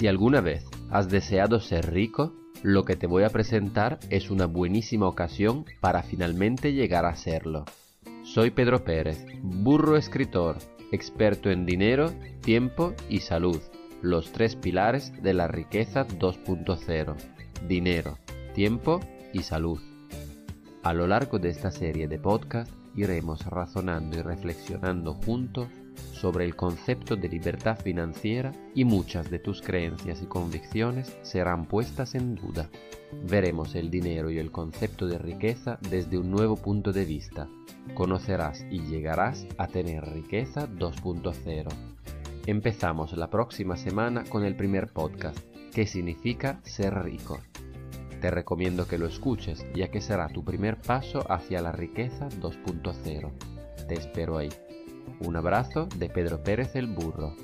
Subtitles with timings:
[0.00, 4.46] Si alguna vez has deseado ser rico, lo que te voy a presentar es una
[4.46, 7.66] buenísima ocasión para finalmente llegar a serlo.
[8.22, 10.56] Soy Pedro Pérez, burro escritor,
[10.90, 13.60] experto en dinero, tiempo y salud,
[14.00, 17.16] los tres pilares de la riqueza 2.0,
[17.68, 18.16] dinero,
[18.54, 19.00] tiempo
[19.34, 19.80] y salud.
[20.82, 25.68] A lo largo de esta serie de podcast iremos razonando y reflexionando juntos
[26.12, 32.14] sobre el concepto de libertad financiera y muchas de tus creencias y convicciones serán puestas
[32.14, 32.68] en duda.
[33.28, 37.48] Veremos el dinero y el concepto de riqueza desde un nuevo punto de vista.
[37.94, 41.68] Conocerás y llegarás a tener riqueza 2.0.
[42.46, 45.38] Empezamos la próxima semana con el primer podcast,
[45.72, 47.40] ¿qué significa ser rico?
[48.20, 53.30] Te recomiendo que lo escuches ya que será tu primer paso hacia la riqueza 2.0.
[53.88, 54.50] Te espero ahí.
[55.20, 57.34] Un abrazo de Pedro Pérez el Burro.